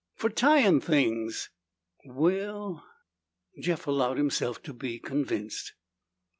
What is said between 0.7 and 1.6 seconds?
things."